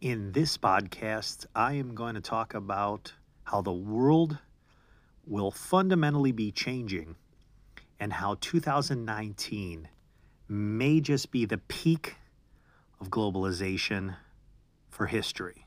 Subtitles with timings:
[0.00, 3.12] In this podcast, I am going to talk about
[3.42, 4.38] how the world
[5.26, 7.16] will fundamentally be changing
[7.98, 9.88] and how 2019
[10.48, 12.16] may just be the peak
[12.98, 14.16] of globalization
[14.88, 15.66] for history.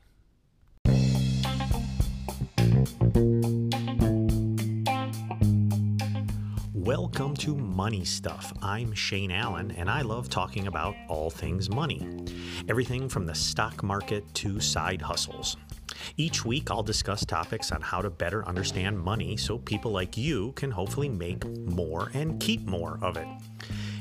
[6.84, 8.52] Welcome to Money Stuff.
[8.60, 12.06] I'm Shane Allen, and I love talking about all things money.
[12.68, 15.56] Everything from the stock market to side hustles.
[16.18, 20.52] Each week, I'll discuss topics on how to better understand money so people like you
[20.56, 23.28] can hopefully make more and keep more of it.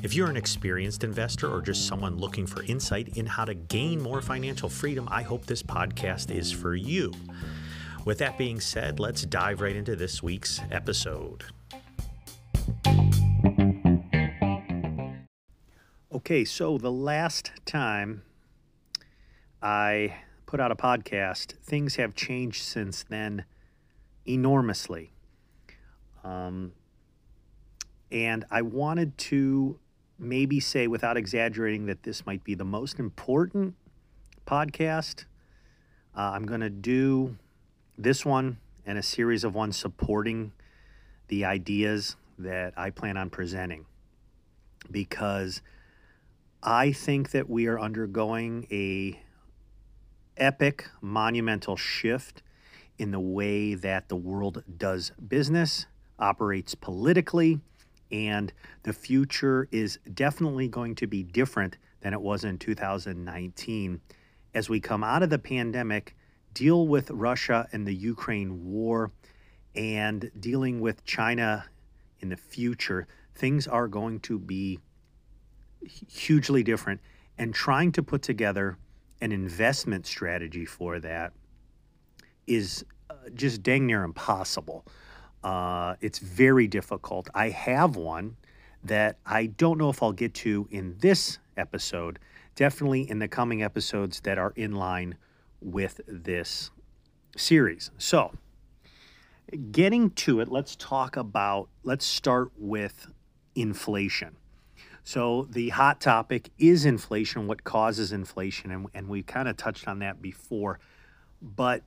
[0.03, 4.01] If you're an experienced investor or just someone looking for insight in how to gain
[4.01, 7.13] more financial freedom, I hope this podcast is for you.
[8.03, 11.45] With that being said, let's dive right into this week's episode.
[16.25, 18.21] Okay, so the last time
[19.61, 20.15] I
[20.45, 23.43] put out a podcast, things have changed since then
[24.25, 25.11] enormously.
[26.23, 26.71] Um,
[28.09, 29.77] and I wanted to
[30.17, 33.75] maybe say, without exaggerating, that this might be the most important
[34.47, 35.25] podcast.
[36.15, 37.35] Uh, I'm going to do
[37.97, 40.53] this one and a series of ones supporting
[41.27, 43.85] the ideas that I plan on presenting
[44.89, 45.61] because
[46.65, 49.19] I think that we are undergoing a
[50.37, 52.41] epic monumental shift
[52.97, 57.59] in the way that the world does business, operates politically,
[58.13, 58.53] and
[58.83, 63.99] the future is definitely going to be different than it was in 2019
[64.53, 66.15] as we come out of the pandemic,
[66.53, 69.11] deal with Russia and the Ukraine war,
[69.75, 71.65] and dealing with China
[72.19, 74.79] in the future, things are going to be
[75.87, 77.01] hugely different.
[77.37, 78.77] And trying to put together
[79.21, 81.33] an investment strategy for that
[82.45, 84.85] is uh, just dang near impossible.
[85.43, 87.29] Uh, it's very difficult.
[87.33, 88.37] I have one
[88.83, 92.19] that I don't know if I'll get to in this episode,
[92.55, 95.15] definitely in the coming episodes that are in line
[95.61, 96.69] with this
[97.37, 97.91] series.
[97.97, 98.33] So,
[99.71, 103.07] getting to it, let's talk about, let's start with
[103.55, 104.35] inflation.
[105.03, 109.87] So, the hot topic is inflation, what causes inflation, and, and we kind of touched
[109.87, 110.79] on that before.
[111.41, 111.83] But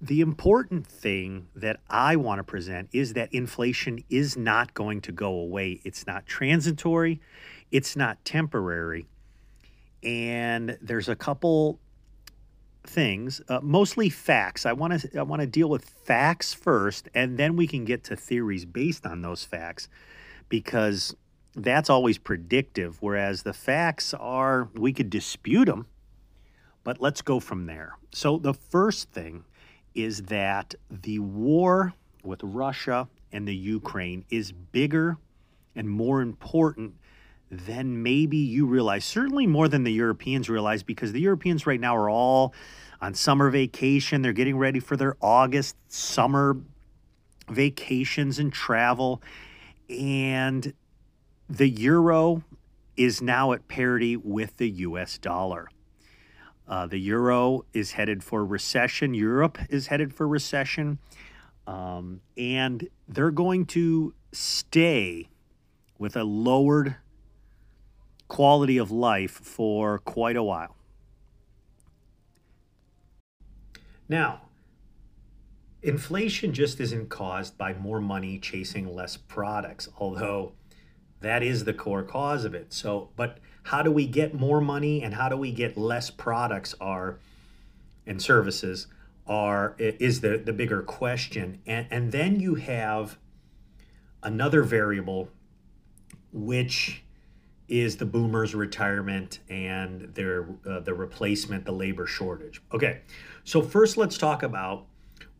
[0.00, 5.12] the important thing that I want to present is that inflation is not going to
[5.12, 5.80] go away.
[5.84, 7.20] It's not transitory,
[7.70, 9.06] it's not temporary.
[10.02, 11.78] And there's a couple
[12.84, 14.66] things, uh, mostly facts.
[14.66, 18.02] I want to I want to deal with facts first, and then we can get
[18.04, 19.88] to theories based on those facts,
[20.48, 21.14] because
[21.54, 22.98] that's always predictive.
[23.00, 25.86] Whereas the facts are we could dispute them,
[26.84, 27.96] but let's go from there.
[28.12, 29.44] So the first thing
[29.94, 35.18] is that the war with Russia and the Ukraine is bigger
[35.74, 36.94] and more important
[37.50, 39.04] than maybe you realize.
[39.04, 42.54] Certainly more than the Europeans realize, because the Europeans right now are all
[43.00, 44.22] on summer vacation.
[44.22, 46.56] They're getting ready for their August summer
[47.50, 49.22] vacations and travel.
[49.90, 50.72] And
[51.48, 52.42] the euro
[52.96, 55.68] is now at parity with the US dollar.
[56.68, 59.14] Uh, the euro is headed for recession.
[59.14, 60.98] Europe is headed for recession.
[61.66, 65.28] Um, and they're going to stay
[65.98, 66.96] with a lowered
[68.28, 70.76] quality of life for quite a while.
[74.08, 74.42] Now,
[75.82, 80.52] inflation just isn't caused by more money chasing less products, although
[81.22, 82.72] that is the core cause of it.
[82.72, 86.74] So, but how do we get more money and how do we get less products
[86.80, 87.18] are
[88.06, 88.88] and services
[89.26, 91.60] are is the the bigger question.
[91.66, 93.18] And and then you have
[94.22, 95.28] another variable
[96.32, 97.02] which
[97.68, 102.60] is the boomers retirement and their uh, the replacement the labor shortage.
[102.72, 103.00] Okay.
[103.44, 104.86] So first let's talk about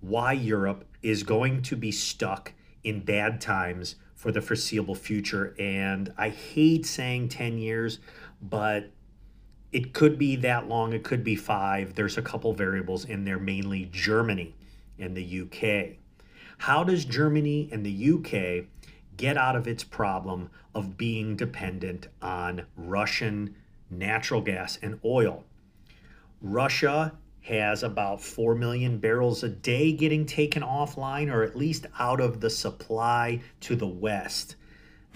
[0.01, 2.53] why Europe is going to be stuck
[2.85, 5.53] in bad times for the foreseeable future.
[5.59, 7.99] And I hate saying 10 years,
[8.41, 8.89] but
[9.73, 11.97] it could be that long, it could be five.
[11.97, 14.55] There's a couple variables in there, mainly Germany
[14.97, 15.97] and the UK.
[16.59, 18.67] How does Germany and the UK
[19.17, 23.57] get out of its problem of being dependent on Russian
[23.91, 25.43] natural gas and oil?
[26.41, 32.21] Russia has about 4 million barrels a day getting taken offline or at least out
[32.21, 34.57] of the supply to the west.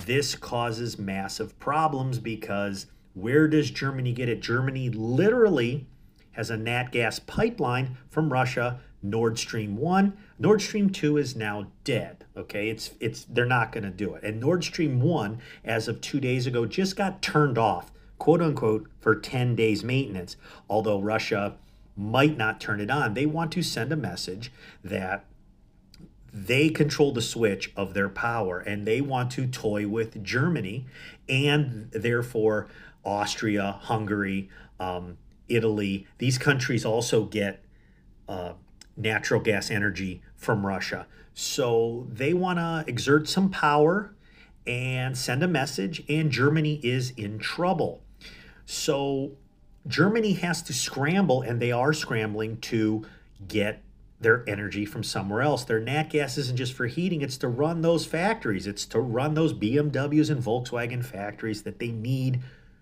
[0.05, 4.41] This causes massive problems because where does Germany get it?
[4.41, 5.87] Germany literally
[6.33, 10.13] has a nat gas pipeline from Russia, Nord Stream 1.
[10.39, 12.27] Nord Stream 2 is now dead.
[12.37, 14.23] Okay, it's it's they're not going to do it.
[14.23, 18.89] And Nord Stream 1 as of 2 days ago just got turned off, quote unquote,
[18.99, 20.37] for 10 days maintenance.
[20.69, 21.57] Although Russia
[21.97, 23.15] might not turn it on.
[23.15, 24.53] They want to send a message
[24.85, 25.25] that
[26.33, 30.87] they control the switch of their power and they want to toy with Germany
[31.29, 32.69] and therefore
[33.05, 35.17] Austria, Hungary, um,
[35.49, 36.07] Italy.
[36.19, 37.65] These countries also get
[38.29, 38.53] uh,
[38.97, 41.07] natural gas energy from Russia.
[41.33, 44.15] So they want to exert some power
[44.67, 48.03] and send a message, and Germany is in trouble.
[48.65, 49.33] So
[49.87, 53.05] Germany has to scramble, and they are scrambling to
[53.47, 53.83] get
[54.21, 55.65] their energy from somewhere else.
[55.65, 58.67] Their nat gas isn't just for heating, it's to run those factories.
[58.67, 62.41] It's to run those BMWs and Volkswagen factories that they need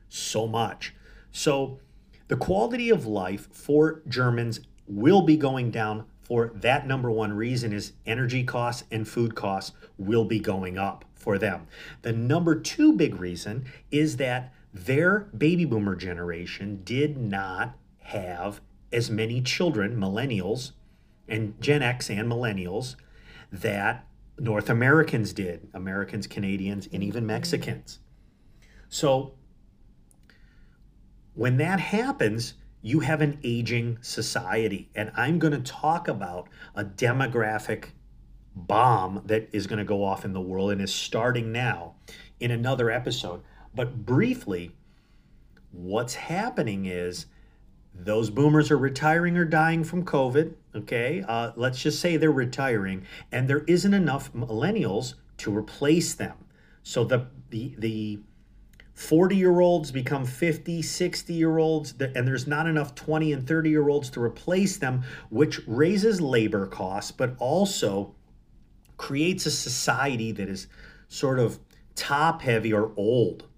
[0.09, 0.95] so much.
[1.33, 1.81] So
[2.29, 7.73] the quality of life for Germans will be going down for that number one reason
[7.73, 11.67] is energy costs and food costs will be going up for them.
[12.03, 18.61] The number two big reason is that their baby boomer generation did not have
[18.93, 20.73] as many children, millennials,
[21.29, 22.97] and Gen X and millennials
[23.53, 24.06] that
[24.37, 28.00] North Americans did, Americans, Canadians, and even Mexicans.
[28.88, 29.35] So
[31.35, 34.91] when that happens, you have an aging society.
[34.94, 37.87] And I'm going to talk about a demographic
[38.56, 41.94] bomb that is going to go off in the world and is starting now
[42.41, 43.43] in another episode.
[43.75, 44.73] But briefly,
[45.73, 47.26] what's happening is
[47.94, 50.55] those boomers are retiring or dying from COVID.
[50.75, 56.37] Okay, uh, let's just say they're retiring, and there isn't enough millennials to replace them.
[56.82, 58.19] So the the the
[58.94, 63.70] 40 year olds become 50, 60 year olds, and there's not enough 20 and 30
[63.70, 68.15] year olds to replace them, which raises labor costs, but also
[68.97, 70.69] creates a society that is
[71.09, 71.59] sort of
[71.97, 73.49] top heavy or old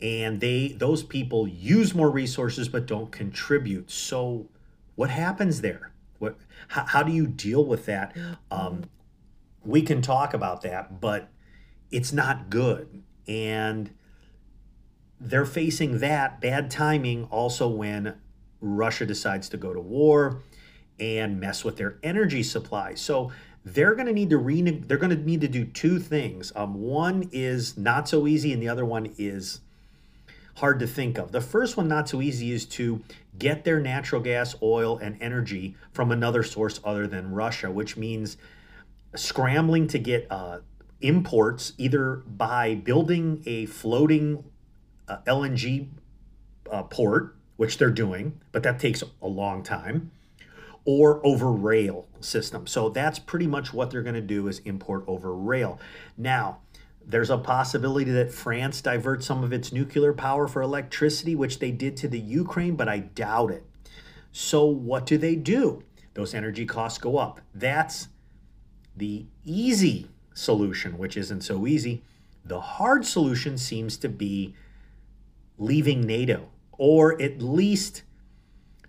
[0.00, 3.90] and they those people use more resources but don't contribute.
[3.90, 4.48] So
[4.94, 5.92] what happens there?
[6.18, 6.36] What
[6.68, 8.16] how, how do you deal with that?
[8.50, 8.84] Um,
[9.64, 11.30] we can talk about that but
[11.90, 13.02] it's not good.
[13.26, 13.90] And
[15.20, 18.14] they're facing that bad timing also when
[18.60, 20.42] russia decides to go to war
[21.00, 22.94] and mess with their energy supply.
[22.94, 23.30] So
[23.64, 26.52] they're going to need to re they're going to need to do two things.
[26.56, 29.60] Um, one is not so easy and the other one is
[30.58, 31.32] hard to think of.
[31.32, 33.02] The first one, not so easy, is to
[33.38, 38.36] get their natural gas, oil, and energy from another source other than Russia, which means
[39.14, 40.58] scrambling to get uh,
[41.00, 44.44] imports either by building a floating
[45.08, 45.88] uh, LNG
[46.70, 50.10] uh, port, which they're doing, but that takes a long time,
[50.84, 52.66] or over rail system.
[52.66, 55.78] So that's pretty much what they're going to do is import over rail.
[56.16, 56.58] Now,
[57.08, 61.70] there's a possibility that France diverts some of its nuclear power for electricity, which they
[61.70, 63.64] did to the Ukraine, but I doubt it.
[64.30, 65.82] So, what do they do?
[66.12, 67.40] Those energy costs go up.
[67.54, 68.08] That's
[68.94, 72.04] the easy solution, which isn't so easy.
[72.44, 74.54] The hard solution seems to be
[75.56, 78.02] leaving NATO, or at least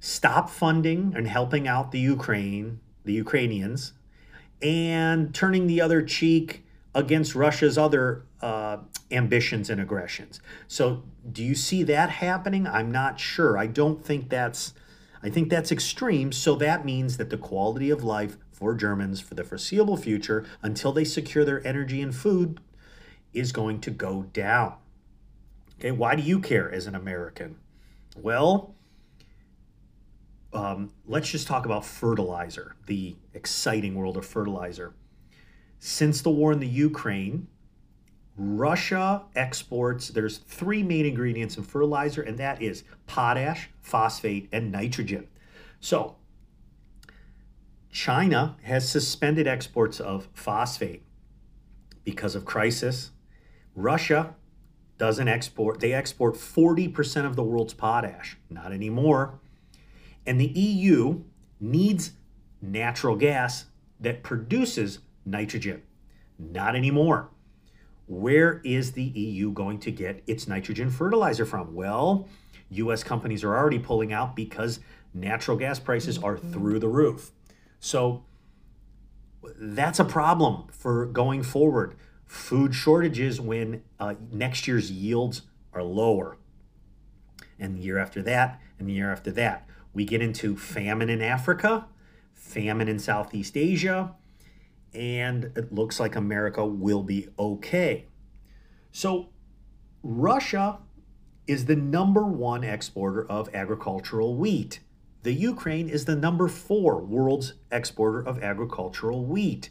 [0.01, 3.93] stop funding and helping out the Ukraine, the Ukrainians,
[4.61, 6.65] and turning the other cheek
[6.99, 8.77] against Russia's other uh,
[9.09, 10.41] ambitions and aggressions.
[10.67, 12.67] So, do you see that happening?
[12.67, 13.57] I'm not sure.
[13.57, 14.73] I don't think that's.
[15.21, 16.31] I think that's extreme.
[16.31, 20.93] So that means that the quality of life for Germans for the foreseeable future, until
[20.93, 22.61] they secure their energy and food,
[23.33, 24.75] is going to go down.
[25.77, 27.57] Okay, why do you care as an American?
[28.15, 28.75] Well,
[30.53, 34.93] um, let's just talk about fertilizer, the exciting world of fertilizer.
[35.79, 37.47] Since the war in the Ukraine,
[38.35, 45.27] Russia exports, there's three main ingredients in fertilizer, and that is potash, phosphate, and nitrogen.
[45.79, 46.15] So,
[47.91, 51.03] China has suspended exports of phosphate
[52.03, 53.11] because of crisis.
[53.75, 54.35] Russia
[54.97, 59.39] doesn't export, they export 40% of the world's potash, not anymore.
[60.25, 61.23] And the EU
[61.59, 62.11] needs
[62.61, 63.65] natural gas
[63.99, 65.81] that produces nitrogen.
[66.37, 67.29] Not anymore.
[68.07, 71.75] Where is the EU going to get its nitrogen fertilizer from?
[71.75, 72.27] Well,
[72.71, 74.79] US companies are already pulling out because
[75.13, 76.51] natural gas prices are mm-hmm.
[76.51, 77.31] through the roof.
[77.79, 78.23] So
[79.43, 81.95] that's a problem for going forward.
[82.25, 85.43] Food shortages when uh, next year's yields
[85.73, 86.37] are lower,
[87.57, 89.67] and the year after that, and the year after that.
[89.93, 91.87] We get into famine in Africa,
[92.33, 94.13] famine in Southeast Asia,
[94.93, 98.05] and it looks like America will be okay.
[98.91, 99.29] So,
[100.01, 100.79] Russia
[101.47, 104.79] is the number one exporter of agricultural wheat.
[105.23, 109.69] The Ukraine is the number four world's exporter of agricultural wheat.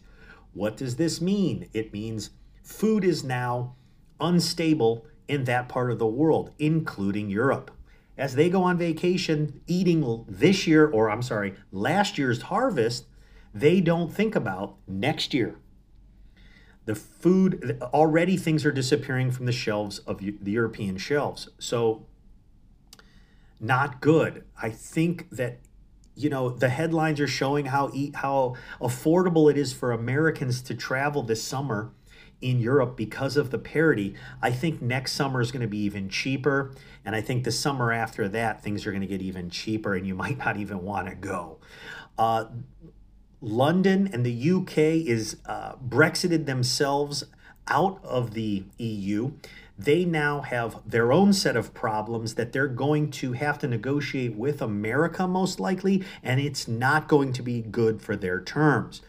[0.52, 1.68] What does this mean?
[1.72, 2.30] It means
[2.62, 3.76] food is now
[4.20, 7.70] unstable in that part of the world, including Europe.
[8.16, 13.06] As they go on vacation eating this year, or I'm sorry, last year's harvest,
[13.54, 15.56] they don't think about next year.
[16.84, 21.48] The food, already things are disappearing from the shelves of the European shelves.
[21.58, 22.06] So,
[23.60, 24.44] not good.
[24.60, 25.58] I think that
[26.14, 31.22] you know the headlines are showing how how affordable it is for Americans to travel
[31.22, 31.92] this summer
[32.40, 34.14] in Europe because of the parity.
[34.40, 36.72] I think next summer is going to be even cheaper.
[37.04, 40.06] And I think the summer after that, things are going to get even cheaper and
[40.06, 41.58] you might not even want to go.
[42.16, 42.46] Uh,
[43.40, 47.24] London and the UK is uh, Brexited themselves
[47.68, 49.32] out of the EU.
[49.78, 54.34] They now have their own set of problems that they're going to have to negotiate
[54.34, 59.02] with America, most likely, and it's not going to be good for their terms.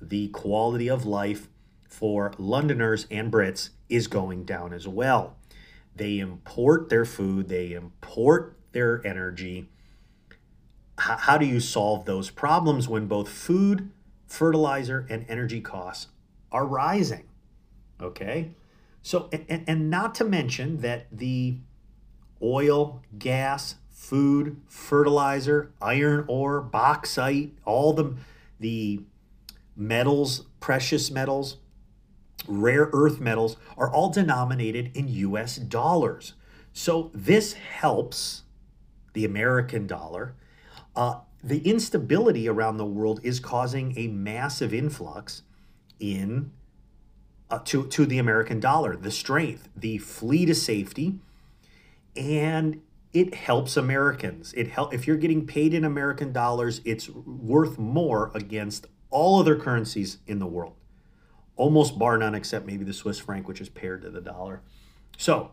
[0.00, 1.48] The quality of life
[1.88, 5.36] for Londoners and Brits is going down as well.
[5.96, 9.68] They import their food, they import their energy.
[10.96, 13.90] How do you solve those problems when both food,
[14.26, 16.08] fertilizer, and energy costs
[16.52, 17.24] are rising?
[18.00, 18.52] Okay.
[19.02, 21.56] So, and, and not to mention that the
[22.40, 28.14] oil, gas, food, fertilizer, iron ore, bauxite, all the,
[28.60, 29.00] the
[29.76, 31.56] metals, precious metals,
[32.46, 36.34] rare earth metals are all denominated in US dollars.
[36.72, 38.42] So this helps
[39.12, 40.34] the American dollar.
[40.96, 45.42] Uh, the instability around the world is causing a massive influx
[46.00, 46.52] in
[47.50, 51.18] uh, to, to the American dollar, the strength, the flee to safety,
[52.16, 52.80] and
[53.12, 54.52] it helps Americans.
[54.54, 59.56] It help if you're getting paid in American dollars, it's worth more against all other
[59.56, 60.76] currencies in the world
[61.56, 64.62] almost bar none, except maybe the Swiss franc, which is paired to the dollar.
[65.16, 65.52] So,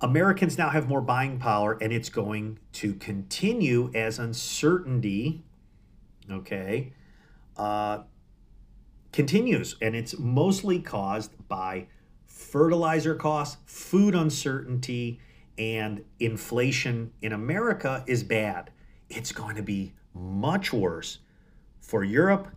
[0.00, 5.44] Americans now have more buying power, and it's going to continue as uncertainty,
[6.30, 6.92] okay,
[7.56, 8.00] uh,
[9.12, 9.76] continues.
[9.82, 11.86] And it's mostly caused by
[12.26, 15.20] fertilizer costs, food uncertainty,
[15.58, 18.70] and inflation in America is bad.
[19.10, 21.18] It's going to be much worse
[21.80, 22.48] for Europe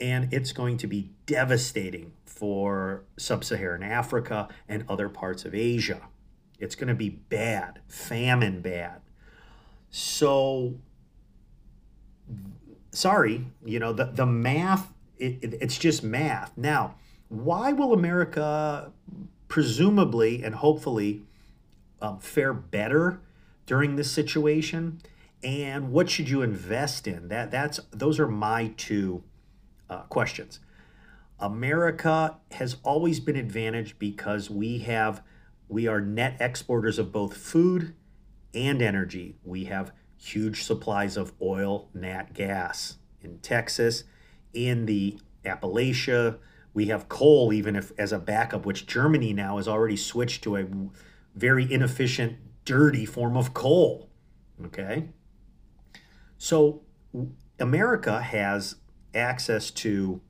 [0.00, 6.08] and it's going to be devastating for sub Saharan Africa and other parts of Asia.
[6.60, 9.00] It's going to be bad, famine bad.
[9.90, 10.74] So,
[12.92, 16.56] sorry, you know, the, the math, it, it, it's just math.
[16.56, 16.96] Now,
[17.28, 18.92] why will America
[19.48, 21.22] presumably and hopefully
[22.02, 23.20] um, fare better
[23.66, 25.00] during this situation?
[25.42, 27.28] And what should you invest in?
[27.28, 29.22] That that's those are my two
[29.88, 30.60] uh, questions.
[31.38, 35.22] America has always been advantaged because we have
[35.70, 37.94] we are net exporters of both food
[38.52, 39.36] and energy.
[39.44, 44.02] We have huge supplies of oil, nat gas in Texas,
[44.52, 46.38] in the Appalachia.
[46.74, 50.56] We have coal, even if as a backup, which Germany now has already switched to
[50.56, 50.66] a
[51.36, 54.10] very inefficient, dirty form of coal.
[54.66, 55.08] Okay.
[56.36, 56.82] So
[57.60, 58.74] America has
[59.14, 60.20] access to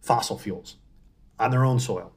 [0.00, 0.76] fossil fuels
[1.38, 2.12] on their own soil.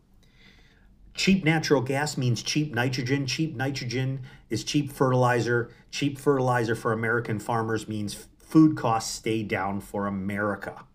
[1.14, 3.28] Cheap natural gas means cheap nitrogen.
[3.28, 5.70] Cheap nitrogen is cheap fertilizer.
[5.92, 10.86] Cheap fertilizer for American farmers means food costs stay down for America,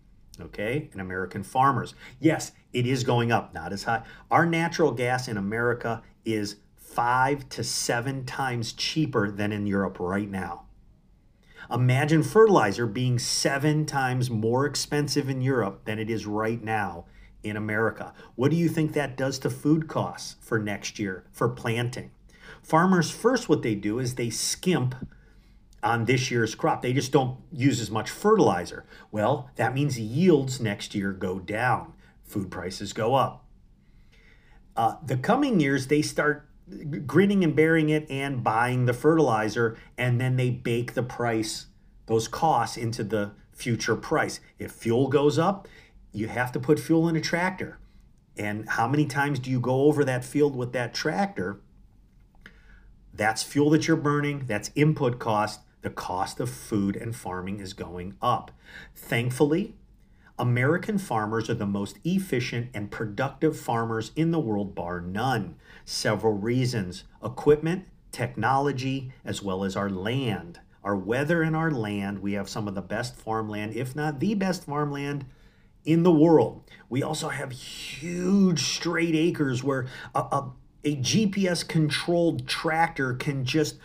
[0.41, 1.95] okay, and American farmers.
[2.19, 4.03] Yes, it is going up, not as high.
[4.31, 10.29] Our natural gas in America is five to seven times cheaper than in Europe right
[10.29, 10.65] now.
[11.71, 17.05] Imagine fertilizer being seven times more expensive in Europe than it is right now
[17.43, 18.13] in America.
[18.35, 22.11] What do you think that does to food costs for next year for planting?
[22.63, 24.95] Farmers, first, what they do is they skimp
[25.83, 26.83] on this year's crop.
[26.83, 28.85] They just don't use as much fertilizer.
[29.11, 33.45] Well, that means yields next year go down, food prices go up.
[34.77, 36.49] Uh, the coming years, they start
[37.07, 41.67] grinning and bearing it and buying the fertilizer and then they bake the price
[42.07, 45.67] those costs into the future price if fuel goes up
[46.13, 47.79] you have to put fuel in a tractor
[48.37, 51.61] and how many times do you go over that field with that tractor
[53.13, 57.73] that's fuel that you're burning that's input cost The cost of food and farming is
[57.73, 58.51] going up.
[58.95, 59.75] Thankfully,
[60.39, 65.57] American farmers are the most efficient and productive farmers in the world, bar none.
[65.85, 70.61] Several reasons equipment, technology, as well as our land.
[70.85, 74.35] Our weather and our land, we have some of the best farmland, if not the
[74.35, 75.25] best farmland
[75.85, 76.63] in the world.
[76.89, 80.53] We also have huge straight acres where a, a,
[80.85, 83.79] a GPS controlled tractor can just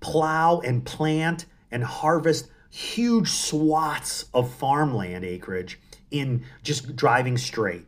[0.00, 5.80] plow and plant and harvest huge swaths of farmland acreage
[6.10, 7.86] in just driving straight.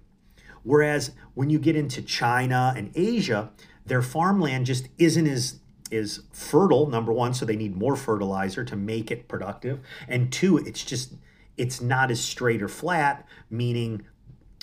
[0.63, 3.51] Whereas when you get into China and Asia,
[3.87, 5.59] their farmland just isn't as
[5.91, 10.57] is fertile number one so they need more fertilizer to make it productive and two
[10.59, 11.15] it's just
[11.57, 14.03] it's not as straight or flat meaning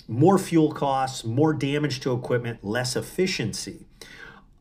[0.06, 3.86] more fuel costs more damage to equipment less efficiency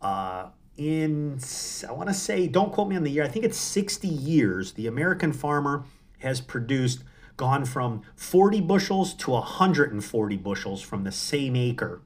[0.02, 1.40] uh, in
[1.88, 4.74] i want to say don't quote me on the year i think it's 60 years
[4.74, 5.86] the american farmer
[6.20, 7.04] has produced
[7.38, 12.02] gone from 40 bushels to 140 bushels from the same acre.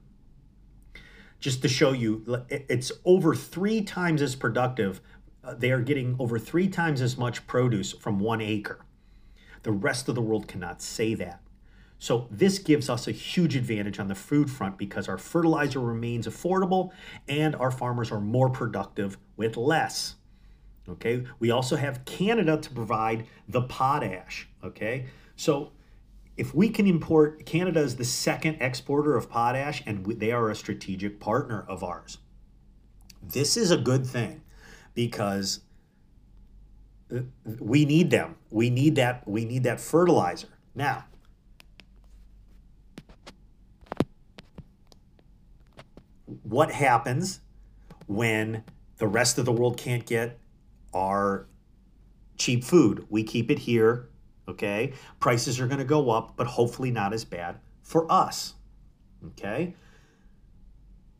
[1.40, 5.00] Just to show you, it's over three times as productive.
[5.42, 8.84] Uh, they are getting over three times as much produce from one acre.
[9.62, 11.40] The rest of the world cannot say that.
[11.98, 16.26] So, this gives us a huge advantage on the food front because our fertilizer remains
[16.26, 16.90] affordable
[17.28, 20.16] and our farmers are more productive with less.
[20.88, 24.48] Okay, we also have Canada to provide the potash.
[24.64, 25.70] Okay, so
[26.36, 30.56] if we can import, Canada is the second exporter of potash, and they are a
[30.56, 32.18] strategic partner of ours.
[33.22, 34.42] This is a good thing
[34.94, 35.60] because
[37.58, 38.36] we need them.
[38.50, 39.26] We need that.
[39.28, 41.04] We need that fertilizer now.
[46.42, 47.40] What happens
[48.06, 48.64] when
[48.98, 50.38] the rest of the world can't get
[50.94, 51.46] our
[52.36, 53.06] cheap food?
[53.10, 54.08] We keep it here
[54.48, 54.92] Okay.
[55.20, 58.54] Prices are going to go up, but hopefully not as bad for us.
[59.28, 59.74] Okay.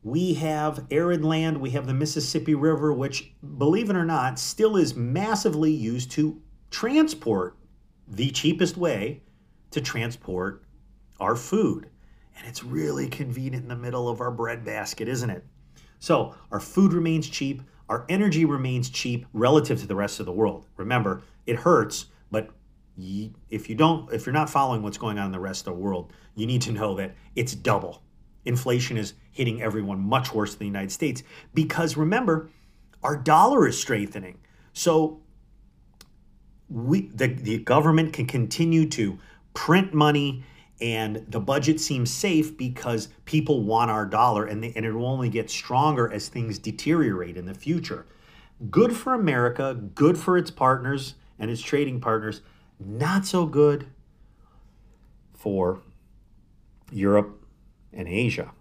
[0.03, 4.77] We have arid land, we have the Mississippi River, which, believe it or not, still
[4.77, 7.57] is massively used to transport
[8.09, 9.23] the cheapest way
[9.71, 10.65] to transport
[11.21, 11.88] our food.
[12.37, 15.45] And it's really convenient in the middle of our breadbasket, isn't it?
[16.01, 20.33] So our food remains cheap, our energy remains cheap relative to the rest of the
[20.33, 20.67] world.
[20.77, 22.51] Remember, it hurts, but
[22.99, 25.81] if you don't if you're not following what's going on in the rest of the
[25.81, 28.03] world you need to know that it's double
[28.44, 31.22] inflation is hitting everyone much worse than the united states
[31.55, 32.50] because remember
[33.02, 34.38] our dollar is strengthening.
[34.72, 35.20] So
[36.68, 39.18] we the, the government can continue to
[39.55, 40.44] print money
[40.81, 45.07] and the budget seems safe because people want our dollar and, they, and it will
[45.07, 48.07] only get stronger as things deteriorate in the future.
[48.70, 52.40] Good for america good for its partners and its trading partners
[52.78, 53.87] not so good
[55.35, 55.81] for
[56.92, 57.41] Europe
[57.92, 58.52] and Asia.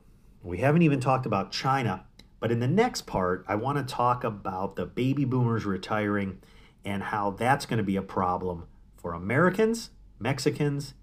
[0.43, 2.05] We haven't even talked about China,
[2.39, 6.39] but in the next part, I want to talk about the baby boomers retiring
[6.83, 8.65] and how that's going to be a problem
[8.97, 10.93] for Americans, Mexicans,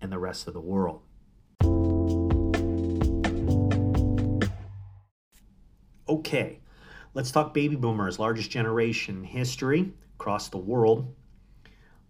[0.00, 1.02] and the rest of the world.
[6.08, 6.60] Okay,
[7.14, 11.14] let's talk baby boomers, largest generation in history across the world.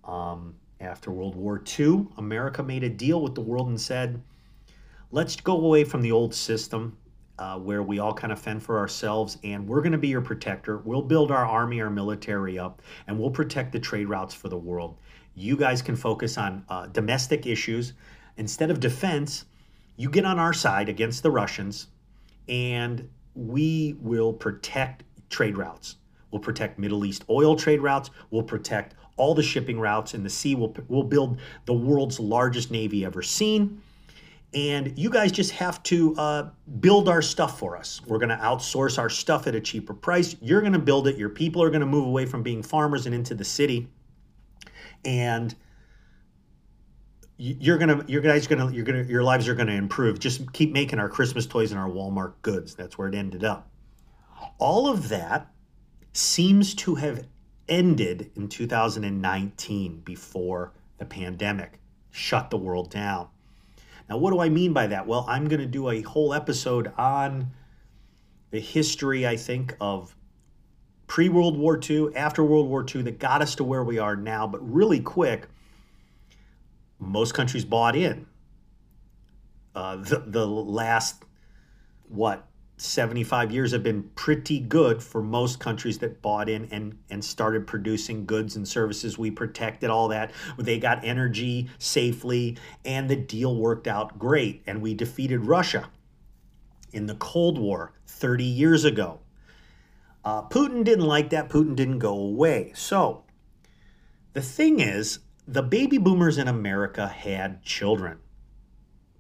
[0.05, 4.23] Um, after World War II, America made a deal with the world and said,
[5.11, 6.97] let's go away from the old system
[7.39, 10.21] uh, where we all kind of fend for ourselves and we're going to be your
[10.21, 10.79] protector.
[10.79, 14.59] We'll build our army, our military up, and we'll protect the trade routes for the
[14.59, 14.99] world.
[15.35, 17.93] You guys can focus on uh, domestic issues.
[18.37, 19.45] Instead of defense,
[19.97, 21.89] you get on our side against the Russians,
[22.49, 25.97] and we will protect trade routes.
[26.31, 28.11] We'll protect Middle East oil trade routes.
[28.31, 30.55] We'll protect all the shipping routes in the sea.
[30.55, 33.81] We'll, we'll build the world's largest navy ever seen.
[34.55, 38.01] And you guys just have to uh, build our stuff for us.
[38.07, 40.37] We're going to outsource our stuff at a cheaper price.
[40.41, 41.17] You're going to build it.
[41.17, 43.89] Your people are going to move away from being farmers and into the city.
[45.05, 45.55] And
[47.39, 50.19] you're gonna, your guys gonna, you're gonna, your lives are gonna improve.
[50.19, 52.75] Just keep making our Christmas toys and our Walmart goods.
[52.75, 53.71] That's where it ended up.
[54.59, 55.49] All of that
[56.13, 57.27] seems to have
[57.69, 61.79] ended in 2019 before the pandemic
[62.11, 63.29] shut the world down.
[64.09, 65.07] Now, what do I mean by that?
[65.07, 67.51] Well, I'm going to do a whole episode on
[68.51, 70.17] the history, I think, of
[71.07, 74.17] pre World War II, after World War II that got us to where we are
[74.17, 74.47] now.
[74.47, 75.49] But really quick,
[76.99, 78.27] most countries bought in.
[79.75, 81.23] Uh, the, the last,
[82.09, 82.48] what,
[82.81, 87.67] 75 years have been pretty good for most countries that bought in and, and started
[87.67, 89.19] producing goods and services.
[89.19, 90.33] We protected all that.
[90.59, 94.63] They got energy safely, and the deal worked out great.
[94.67, 95.91] And we defeated Russia
[96.93, 99.21] in the Cold War 30 years ago.
[100.25, 101.49] Uh, Putin didn't like that.
[101.49, 102.73] Putin didn't go away.
[102.75, 103.25] So
[104.35, 108.19] the thing is, the baby boomers in America had children.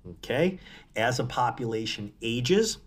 [0.06, 0.58] Okay?
[0.94, 2.78] As a population ages,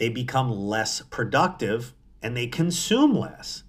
[0.00, 3.64] they become less productive and they consume less.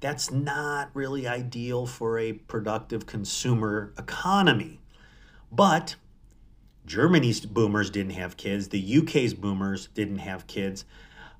[0.00, 4.80] That's not really ideal for a productive consumer economy.
[5.52, 5.96] But
[6.86, 10.86] Germany's boomers didn't have kids, the UK's boomers didn't have kids.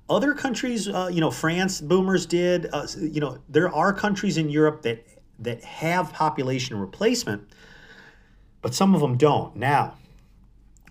[0.07, 2.67] Other countries, uh, you know, France boomers did.
[2.71, 5.07] Uh, you know, there are countries in Europe that
[5.39, 7.49] that have population replacement,
[8.61, 9.55] but some of them don't.
[9.55, 9.95] Now,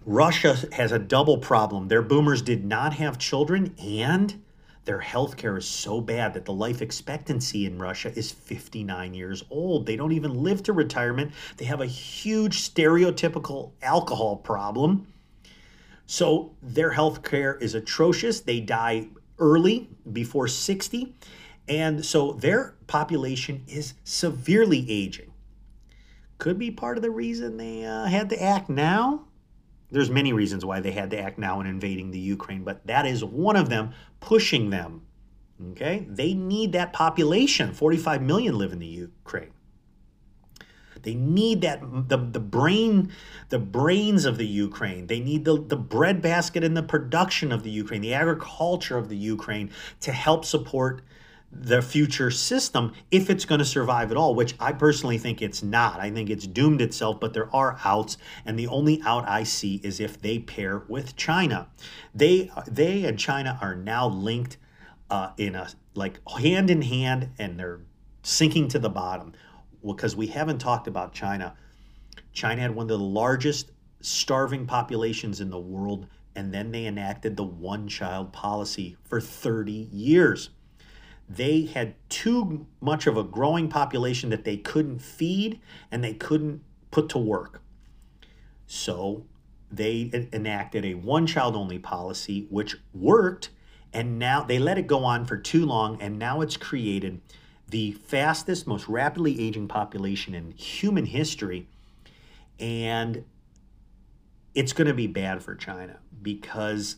[0.06, 1.88] Russia has a double problem.
[1.88, 4.42] Their boomers did not have children, and
[4.84, 9.42] their health care is so bad that the life expectancy in Russia is 59 years
[9.48, 9.86] old.
[9.86, 11.32] They don't even live to retirement.
[11.56, 15.06] They have a huge stereotypical alcohol problem.
[16.06, 18.40] So their health care is atrocious.
[18.40, 21.14] They die early, before 60.
[21.66, 25.32] And so their population is severely aging.
[26.36, 29.24] Could be part of the reason they uh, had to act now
[29.94, 33.06] there's many reasons why they had to act now in invading the Ukraine, but that
[33.06, 35.02] is one of them pushing them.
[35.70, 36.06] Okay?
[36.08, 37.72] They need that population.
[37.72, 39.52] 45 million live in the Ukraine.
[41.02, 43.12] They need that the, the brain,
[43.50, 45.06] the brains of the Ukraine.
[45.06, 49.16] They need the, the breadbasket and the production of the Ukraine, the agriculture of the
[49.16, 51.02] Ukraine to help support
[51.54, 55.62] the future system if it's going to survive at all, which I personally think it's
[55.62, 56.00] not.
[56.00, 59.80] I think it's doomed itself, but there are outs, and the only out I see
[59.82, 61.68] is if they pair with China.
[62.14, 64.58] They they and China are now linked
[65.10, 67.80] uh, in a like hand in hand, and they're
[68.22, 69.32] sinking to the bottom
[69.84, 71.54] because we haven't talked about China.
[72.32, 77.36] China had one of the largest starving populations in the world, and then they enacted
[77.36, 80.50] the one child policy for 30 years
[81.28, 85.60] they had too much of a growing population that they couldn't feed
[85.90, 87.62] and they couldn't put to work.
[88.66, 89.24] So
[89.70, 93.50] they enacted a one child only policy, which worked.
[93.92, 96.00] And now they let it go on for too long.
[96.00, 97.20] And now it's created
[97.68, 101.68] the fastest, most rapidly aging population in human history.
[102.58, 103.24] And
[104.54, 106.96] it's going to be bad for China because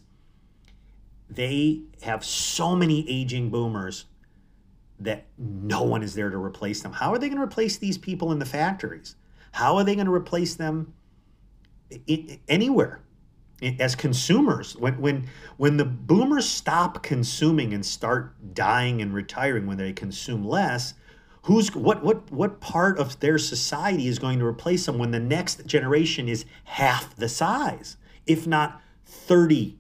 [1.29, 4.05] they have so many aging boomers
[5.01, 6.93] that no one is there to replace them.
[6.93, 9.17] How are they going to replace these people in the factories?
[9.53, 10.95] How are they going to replace them
[12.49, 13.01] anywhere
[13.79, 14.77] as consumers?
[14.77, 20.45] When when when the boomers stop consuming and start dying and retiring when they consume
[20.45, 20.95] less,
[21.43, 25.21] who's what what what part of their society is going to replace them when the
[25.21, 29.77] next generation is half the size, if not 30%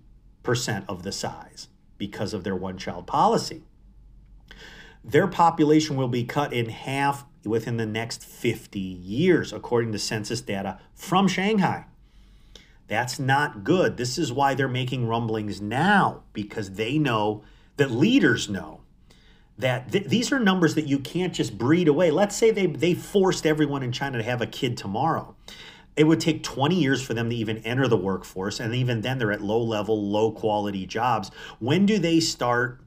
[0.88, 3.62] of the size because of their one child policy?
[5.06, 10.40] Their population will be cut in half within the next 50 years, according to census
[10.40, 11.86] data from Shanghai.
[12.88, 13.96] That's not good.
[13.96, 17.42] This is why they're making rumblings now, because they know
[17.76, 18.80] that leaders know
[19.58, 22.10] that th- these are numbers that you can't just breed away.
[22.10, 25.34] Let's say they, they forced everyone in China to have a kid tomorrow.
[25.96, 28.60] It would take 20 years for them to even enter the workforce.
[28.60, 31.30] And even then, they're at low level, low quality jobs.
[31.58, 32.80] When do they start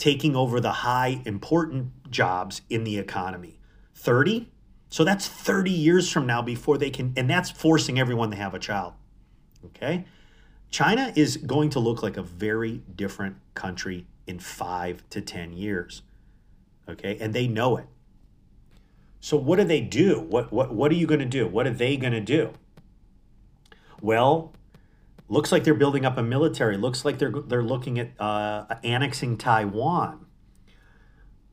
[0.00, 3.60] taking over the high important jobs in the economy.
[3.94, 4.50] 30?
[4.88, 8.54] So that's 30 years from now before they can, and that's forcing everyone to have
[8.54, 8.94] a child.
[9.66, 10.06] Okay?
[10.70, 16.02] China is going to look like a very different country in five to 10 years.
[16.88, 17.18] Okay?
[17.20, 17.86] And they know it.
[19.20, 20.18] So what do they do?
[20.18, 21.46] What, what, what are you going to do?
[21.46, 22.54] What are they going to do?
[24.00, 24.54] Well,
[25.30, 26.76] Looks like they're building up a military.
[26.76, 30.26] Looks like they're they're looking at uh, annexing Taiwan.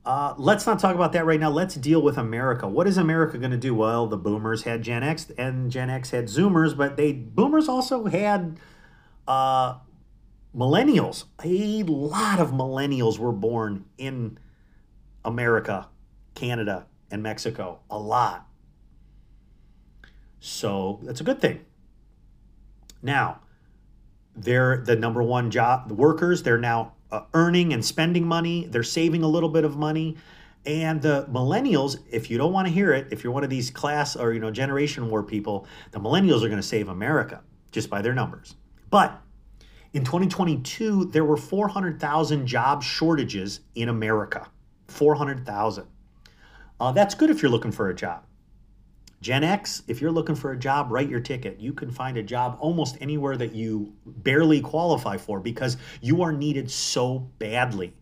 [0.04, 1.52] Uh, let's not talk about that right now.
[1.52, 2.68] Let's deal with America.
[2.68, 3.76] What is America going to do?
[3.76, 8.06] Well, the Boomers had Gen X, and Gen X had Zoomers, but they Boomers also
[8.06, 8.60] had
[9.28, 9.76] uh,
[10.56, 11.26] millennials.
[11.46, 14.40] A lot of millennials were born in
[15.24, 15.88] America,
[16.34, 17.82] Canada, and Mexico.
[17.92, 18.48] A lot.
[20.40, 21.64] So that's a good thing.
[23.04, 23.42] Now,
[24.38, 29.24] they're the number one job workers they're now uh, earning and spending money they're saving
[29.24, 30.16] a little bit of money
[30.66, 33.70] and the millennials if you don't want to hear it if you're one of these
[33.72, 37.90] class or you know generation war people the millennials are going to save america just
[37.90, 38.56] by their numbers
[38.90, 39.22] but
[39.94, 44.48] In 2022, there were 400,000 job shortages in America.
[44.90, 45.88] 400,000.
[46.80, 48.24] Uh, that's good if you're looking for a job.
[49.22, 51.60] Gen X, if you're looking for a job, write your ticket.
[51.60, 56.32] You can find a job almost anywhere that you barely qualify for because you are
[56.32, 57.94] needed so badly.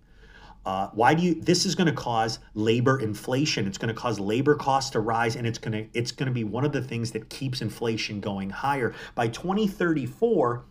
[0.66, 1.36] Uh, why do you?
[1.36, 3.68] This is going to cause labor inflation.
[3.68, 6.34] It's going to cause labor costs to rise, and it's going to it's going to
[6.34, 8.94] be one of the things that keeps inflation going higher.
[9.14, 10.66] By 2034,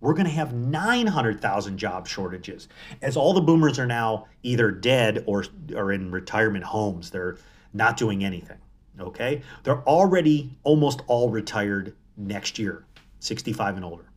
[0.00, 2.68] we're going to have 900,000 job shortages
[3.00, 5.44] as all the boomers are now either dead or
[5.76, 7.10] are in retirement homes.
[7.10, 7.36] They're
[7.72, 8.58] not doing anything.
[9.00, 9.42] Okay.
[9.62, 12.84] They're already almost all retired next year,
[13.20, 14.10] 65 and older.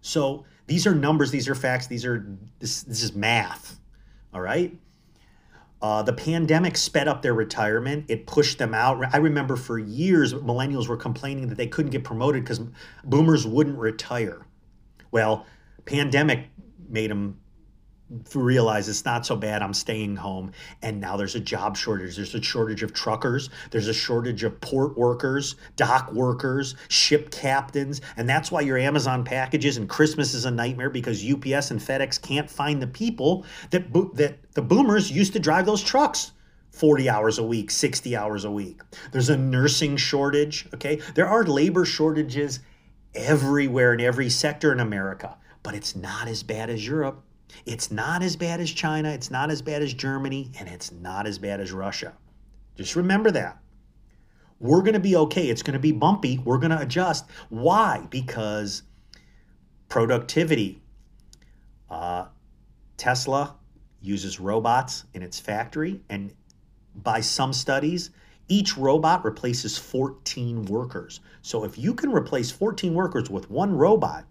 [0.00, 2.26] So these are numbers, these are facts, these are
[2.58, 3.78] this, this is math.
[4.32, 4.76] All right.
[5.82, 8.06] Uh, the pandemic sped up their retirement.
[8.08, 9.14] It pushed them out.
[9.14, 12.60] I remember for years, millennials were complaining that they couldn't get promoted because
[13.04, 14.46] boomers wouldn't retire.
[15.10, 15.44] Well,
[15.84, 16.48] pandemic
[16.88, 17.38] made them
[18.34, 19.62] realize it's not so bad.
[19.62, 20.52] I'm staying home.
[20.82, 22.16] And now there's a job shortage.
[22.16, 23.50] There's a shortage of truckers.
[23.70, 28.00] There's a shortage of port workers, dock workers, ship captains.
[28.16, 32.20] And that's why your Amazon packages and Christmas is a nightmare because UPS and FedEx
[32.20, 36.32] can't find the people that, that the boomers used to drive those trucks.
[36.70, 38.82] 40 hours a week, 60 hours a week.
[39.10, 41.00] There's a nursing shortage, okay?
[41.14, 42.60] There are labor shortages
[43.14, 47.22] everywhere in every sector in America, but it's not as bad as Europe.
[47.64, 49.10] It's not as bad as China.
[49.10, 50.50] It's not as bad as Germany.
[50.58, 52.12] And it's not as bad as Russia.
[52.76, 53.58] Just remember that.
[54.58, 55.48] We're going to be okay.
[55.48, 56.38] It's going to be bumpy.
[56.38, 57.26] We're going to adjust.
[57.48, 58.06] Why?
[58.10, 58.82] Because
[59.88, 60.82] productivity.
[61.90, 62.26] Uh,
[62.96, 63.56] Tesla
[64.00, 66.32] uses robots in its factory, and
[66.94, 68.10] by some studies,
[68.48, 71.20] each robot replaces 14 workers.
[71.42, 74.24] So if you can replace 14 workers with one robot,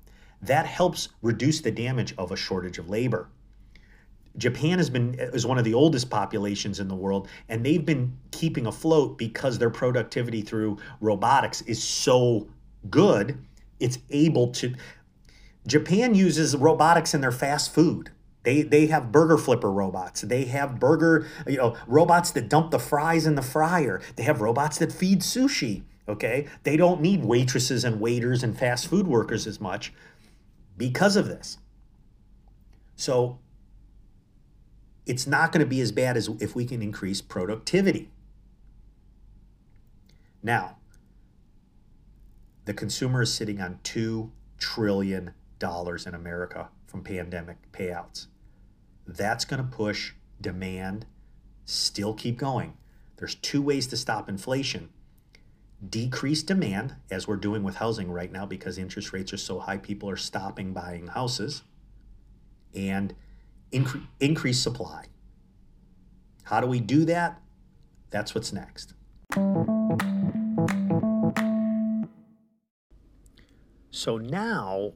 [0.48, 3.30] that helps reduce the damage of a shortage of labor.
[4.38, 8.18] Japan has been is one of the oldest populations in the world and they've been
[8.32, 12.48] keeping afloat because their productivity through robotics is so
[12.90, 13.38] good
[13.80, 14.76] it's able to
[15.66, 18.12] Japan uses robotics in their fast food
[18.46, 20.22] they they have burger flipper robots.
[20.22, 24.02] They have burger, you know, robots that dump the fries in the fryer.
[24.16, 25.84] They have robots that feed sushi.
[26.08, 29.92] Okay, they don't need waitresses and waiters and fast food workers as much
[30.78, 31.58] because of this.
[32.96, 33.40] So
[35.06, 38.10] it's not going to be as bad as if we can increase productivity.
[40.42, 40.78] Now,
[42.66, 48.28] the consumer is sitting on $2 trillion in America from pandemic payouts
[49.08, 51.06] that's going to push demand
[51.64, 52.78] still keep going.
[53.18, 54.90] There's two ways to stop inflation.
[55.88, 59.78] Decrease demand, as we're doing with housing right now because interest rates are so high,
[59.78, 61.64] people are stopping buying houses,
[62.74, 63.14] and
[63.72, 65.06] incre- increase supply.
[66.44, 67.42] How do we do that?
[68.10, 68.94] That's what's next.
[73.92, 74.94] So now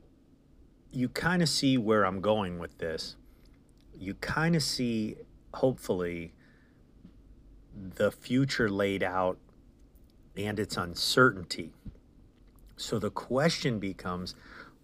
[0.91, 3.15] you kind of see where I'm going with this
[3.99, 5.17] you kind of see,
[5.53, 6.33] hopefully,
[7.75, 9.37] the future laid out
[10.45, 11.73] and its uncertainty.
[12.77, 14.35] So the question becomes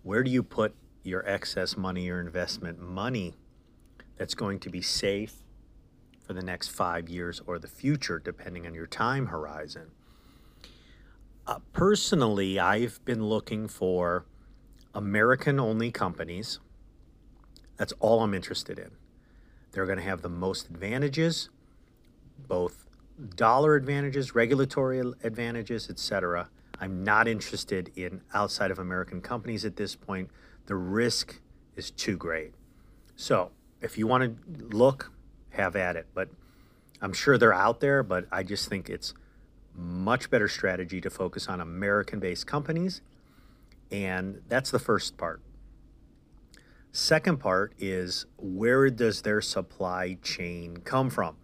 [0.03, 3.35] where do you put your excess money, your investment money
[4.17, 5.35] that's going to be safe
[6.19, 9.91] for the next five years or the future, depending on your time horizon?
[11.47, 14.25] Uh, personally, I've been looking for
[14.93, 16.59] American only companies.
[17.77, 18.91] That's all I'm interested in.
[19.71, 21.49] They're going to have the most advantages,
[22.47, 22.84] both
[23.35, 26.49] dollar advantages, regulatory advantages, etc.
[26.79, 30.29] I'm not interested in outside of American companies at this point.
[30.65, 31.39] The risk
[31.75, 32.53] is too great.
[33.15, 33.51] So,
[33.81, 35.11] if you want to look,
[35.51, 36.07] have at it.
[36.13, 36.29] But
[37.01, 39.13] I'm sure they're out there, but I just think it's
[39.73, 43.01] much better strategy to focus on American based companies.
[43.91, 45.41] And that's the first part.
[46.91, 51.35] Second part is where does their supply chain come from?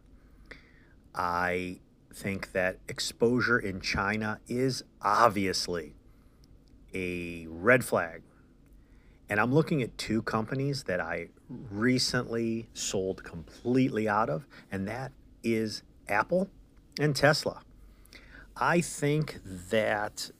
[1.16, 1.80] I
[2.14, 5.94] think that exposure in China is obviously
[6.94, 8.22] a red flag.
[9.30, 15.14] And I'm looking at two companies that I recently sold completely out of, and that
[15.44, 16.50] is Apple
[17.00, 17.62] and Tesla.
[18.58, 20.32] I think that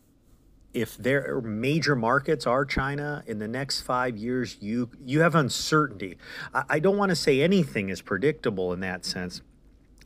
[0.74, 6.18] if their major markets are China in the next five years, you you have uncertainty.
[6.54, 9.42] I, I don't want to say anything is predictable in that sense.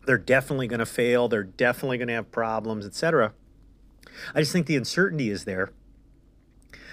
[0.05, 1.27] They're definitely going to fail.
[1.27, 3.33] They're definitely going to have problems, etc.
[4.33, 5.71] I just think the uncertainty is there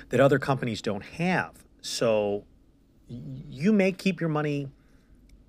[0.09, 1.65] that other companies don't have.
[1.81, 2.45] So
[3.09, 4.69] you may keep your money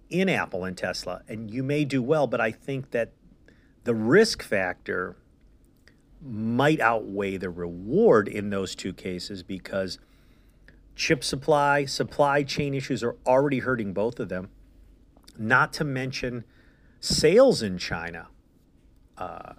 [0.10, 3.12] in Apple and Tesla, and you may do well, but I think that
[3.84, 5.15] the risk factor
[6.21, 9.99] might outweigh the reward in those two cases because
[10.95, 14.49] chip supply, supply chain issues are already hurting both of them.
[15.38, 16.45] Not to mention
[17.04, 18.28] sales in China
[19.18, 19.54] uh,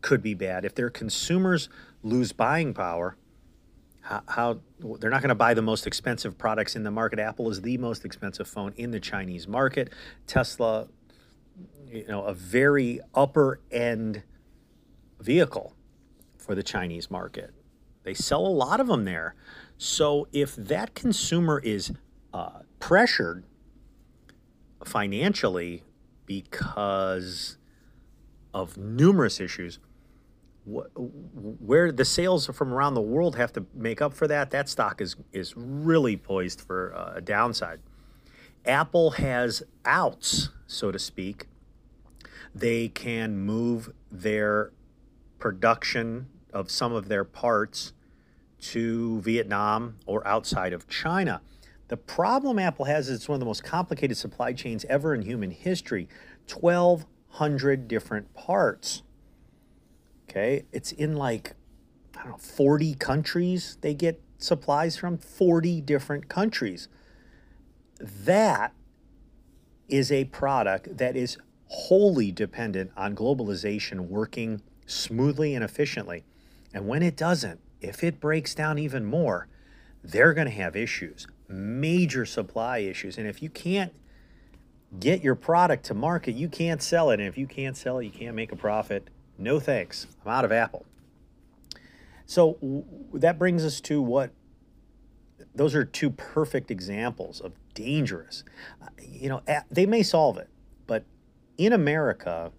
[0.00, 0.64] could be bad.
[0.64, 1.68] If their consumers
[2.02, 3.18] lose buying power,
[4.00, 4.60] how, how
[4.98, 7.18] they're not going to buy the most expensive products in the market.
[7.18, 9.92] Apple is the most expensive phone in the Chinese market.
[10.26, 10.88] Tesla,
[11.86, 14.22] you know, a very upper end
[15.20, 15.74] vehicle
[16.38, 17.52] for the Chinese market.
[18.04, 19.34] They sell a lot of them there.
[19.76, 21.92] So if that consumer is
[22.32, 23.44] uh, pressured
[24.84, 25.82] financially
[26.26, 27.56] because
[28.52, 29.78] of numerous issues,
[30.64, 35.00] where the sales from around the world have to make up for that, that stock
[35.00, 37.80] is is really poised for uh, a downside.
[38.64, 41.46] Apple has outs, so to speak.
[42.54, 44.72] They can move their
[45.38, 47.92] production of some of their parts
[48.58, 51.40] to Vietnam or outside of China.
[51.88, 55.22] The problem Apple has is it's one of the most complicated supply chains ever in
[55.22, 56.08] human history
[56.52, 59.02] 1,200 different parts.
[60.28, 60.64] Okay.
[60.72, 61.54] It's in like,
[62.16, 66.88] I don't know, 40 countries they get supplies from, 40 different countries.
[68.00, 68.72] That
[69.88, 76.24] is a product that is wholly dependent on globalization working smoothly and efficiently.
[76.74, 79.48] And when it doesn't, if it breaks down even more,
[80.02, 83.18] they're going to have issues, major supply issues.
[83.18, 83.92] And if you can't
[84.98, 87.20] get your product to market, you can't sell it.
[87.20, 89.08] And if you can't sell it, you can't make a profit.
[89.38, 90.06] No thanks.
[90.24, 90.86] I'm out of Apple.
[92.24, 94.30] So w- that brings us to what
[95.54, 98.44] those are two perfect examples of dangerous.
[98.82, 100.48] Uh, you know, they may solve it,
[100.86, 101.04] but
[101.56, 102.52] in America,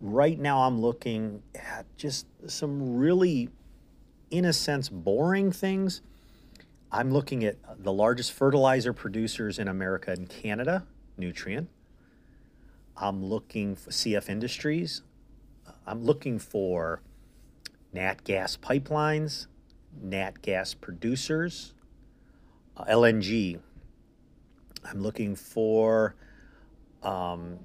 [0.00, 3.50] right now I'm looking at just some really,
[4.30, 6.02] in a sense, boring things.
[6.92, 10.86] I'm looking at the largest fertilizer producers in America and Canada,
[11.18, 11.68] Nutrien.
[12.96, 15.02] I'm looking for CF Industries.
[15.86, 17.00] I'm looking for
[17.92, 19.46] nat gas pipelines,
[20.02, 21.74] nat gas producers,
[22.76, 23.60] uh, LNG.
[24.84, 26.16] I'm looking for
[27.02, 27.60] um,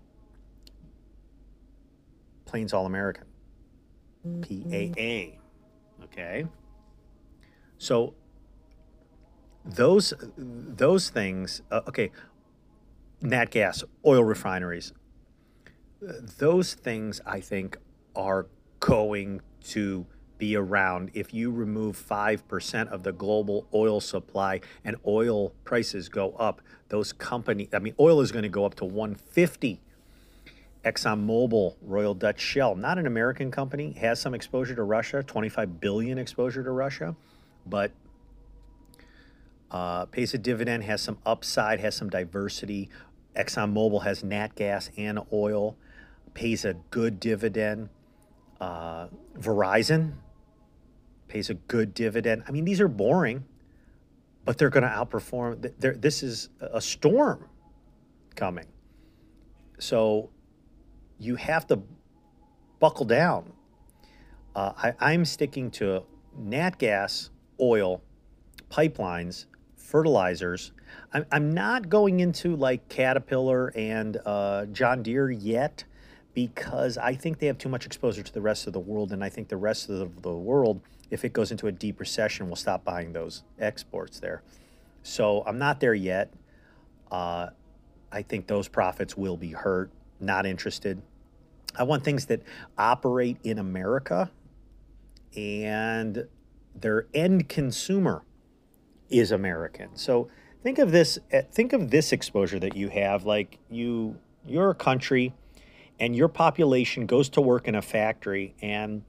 [2.46, 3.26] Plains All American,
[4.24, 5.40] PAA.
[6.04, 6.46] Okay.
[7.78, 8.14] So
[9.66, 11.62] those those things.
[11.72, 12.12] Uh, okay.
[13.22, 14.94] Nat gas, oil refineries.
[16.02, 17.78] Those things, I think,
[18.16, 18.48] are
[18.80, 20.06] going to
[20.38, 26.32] be around if you remove 5% of the global oil supply and oil prices go
[26.34, 29.80] up those companies i mean oil is going to go up to 150
[30.84, 36.20] ExxonMobil, Royal Dutch Shell, not an American company, has some exposure to Russia, 25 billion
[36.20, 37.16] exposure to Russia,
[37.66, 37.92] but
[39.72, 42.90] uh, pays a dividend, has some upside, has some diversity.
[43.36, 45.78] ExxonMobil has nat gas and oil,
[46.34, 47.90] pays a good dividend.
[48.62, 50.14] Uh, Verizon
[51.28, 52.44] pays a good dividend.
[52.48, 53.44] I mean, these are boring,
[54.46, 55.72] but they're going to outperform.
[55.80, 57.50] They're, this is a storm
[58.36, 58.68] coming.
[59.80, 60.30] So
[61.20, 61.82] you have to
[62.80, 63.52] buckle down.
[64.56, 66.04] Uh, I, I'm sticking to
[66.38, 68.02] nat gas, oil,
[68.70, 69.46] pipelines,
[69.96, 70.74] fertilizers.
[71.14, 75.86] I'm, I'm not going into like Caterpillar and uh, John Deere yet
[76.34, 79.14] because I think they have too much exposure to the rest of the world.
[79.14, 80.82] And I think the rest of the, world,
[81.12, 84.44] if it goes into a deep recession, will stop buying those exports there.
[85.02, 86.34] So I'm not there yet.
[87.10, 87.52] Uh,
[88.12, 91.02] I think those profits will be hurt not interested.
[91.74, 92.42] I want things that
[92.78, 94.30] operate in America
[95.38, 96.28] and
[96.76, 98.26] their end consumer
[99.10, 99.96] is American.
[99.96, 100.28] So
[100.64, 104.76] think of this eh, think of this exposure that you have like you you're a
[104.76, 105.34] country
[106.00, 109.04] and your population goes to work in a factory and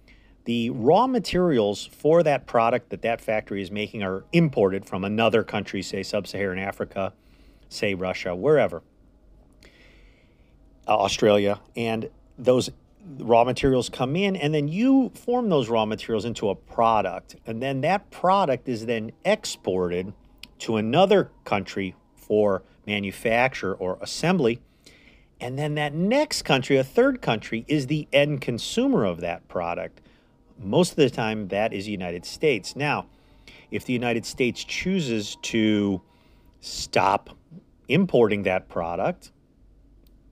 [0.45, 5.43] the raw materials for that product that that factory is making are imported from another
[5.43, 7.13] country, say sub-Saharan Africa,
[7.69, 8.83] say Russia, wherever
[10.87, 12.09] uh, Australia, and
[12.39, 12.71] those
[13.19, 17.63] raw materials come in, and then you form those raw materials into a product, and
[17.63, 20.13] then that product is then exported
[20.59, 24.61] to another country for manufacture or assembly.
[25.41, 30.01] And then that next country, a third country, is the end consumer of that product.
[30.59, 32.75] Most of the time, that is the United States.
[32.75, 33.07] Now,
[33.71, 36.01] if the United States chooses to
[36.61, 37.37] stop
[37.89, 39.31] importing that product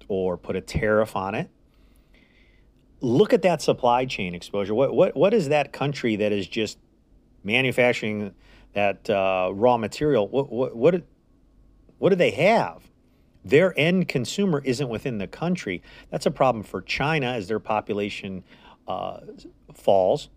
[0.09, 1.49] or put a tariff on it.
[3.05, 4.75] Look at that supply chain exposure.
[4.75, 6.79] What what what is that country that is just
[7.43, 8.35] manufacturing
[8.73, 10.27] that uh, raw material?
[10.27, 11.03] What what what
[11.99, 12.83] what do they have?
[13.45, 15.83] Their end consumer isn't within the country.
[16.11, 18.43] That's a problem for China as their population
[18.89, 19.21] uh,
[19.75, 20.31] falls.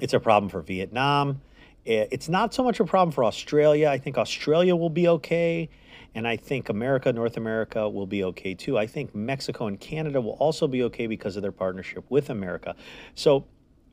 [0.00, 1.40] It's a problem for Vietnam.
[1.84, 3.88] It's not so much a problem for Australia.
[3.88, 5.68] I think Australia will be okay.
[6.14, 8.76] And I think America, North America will be okay too.
[8.76, 12.76] I think Mexico and Canada will also be okay because of their partnership with America.
[13.14, 13.46] So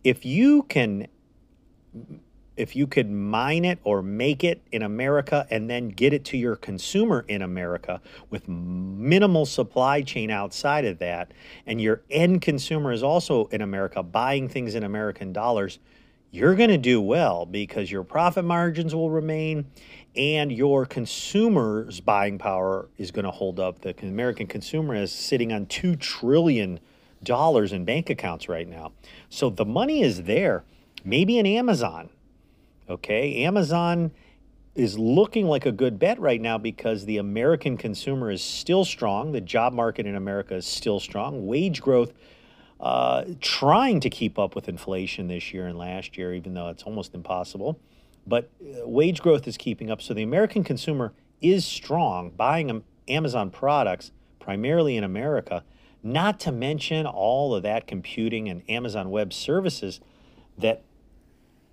[0.03, 1.07] if you can
[2.59, 6.37] if you could mine it or make it in America and then get it to
[6.37, 11.31] your consumer in America with minimal supply chain outside of that,
[11.65, 15.79] and your end consumer is also in America buying things in American dollars,
[16.31, 19.65] you're going to do well because your profit margins will remain
[20.15, 23.81] and your consumer's buying power is going to hold up.
[23.81, 26.79] The American consumer is sitting on $2 trillion
[27.25, 28.91] in bank accounts right now.
[29.29, 30.63] So the money is there.
[31.03, 32.09] Maybe in Amazon
[32.89, 34.09] Okay, Amazon
[34.73, 39.31] is looking like a good bet right now because the American consumer is still strong.
[39.31, 41.45] The job market in America is still strong.
[41.45, 42.13] Wage growth
[42.79, 46.81] uh, trying to keep up with inflation this year and last year, even though it's
[46.83, 47.79] almost impossible.
[48.29, 50.01] But uh, wage growth is keeping up.
[50.01, 55.63] So the American consumer is strong, buying Amazon products primarily in America,
[56.01, 59.99] not to mention all of that computing and Amazon Web Services
[60.57, 60.83] that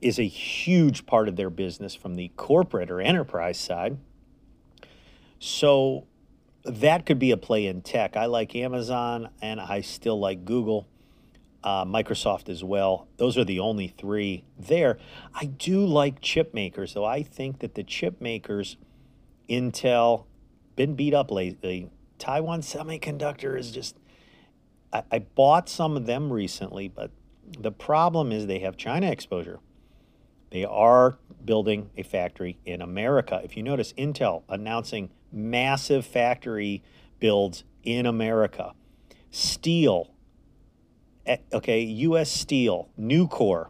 [0.01, 3.99] is a huge part of their business from the corporate or enterprise side.
[5.39, 6.07] So
[6.65, 8.17] that could be a play in tech.
[8.17, 10.87] I like Amazon and I still like Google,
[11.67, 13.09] uh, Microsoft as well.
[13.17, 14.99] Those are the only three there.
[15.35, 17.05] I do like chip makers, though.
[17.05, 18.77] I think that the chip makers,
[19.51, 20.27] Intel,
[20.77, 21.91] been beat up lately.
[22.19, 23.97] Taiwan Semiconductor is just.
[24.93, 27.11] I, I bought some of them recently, but
[27.59, 29.59] the problem is they have China exposure.
[30.51, 33.41] They are building a factory in America.
[33.43, 36.85] If you notice, Intel announcing massive factory
[37.19, 38.75] builds in America.
[39.33, 40.13] Steel,
[41.53, 42.31] okay, U.S.
[42.31, 43.69] Steel, Nucor,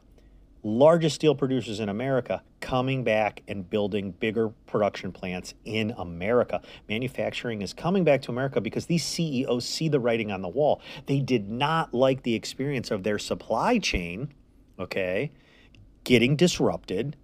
[0.63, 6.61] largest steel producers in America, coming back and building bigger production plants in America.
[6.89, 10.81] Manufacturing is coming back to America because these CEOs see the writing on the wall.
[11.07, 14.33] They did not like the experience of their supply chain,
[14.79, 15.31] okay?
[16.07, 17.17] getting disrupted,